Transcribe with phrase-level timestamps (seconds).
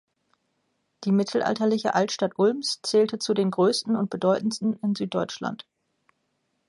[1.03, 5.67] Die mittelalterliche Altstadt Ulms zählte zu den größten und bedeutendsten in Süddeutschland.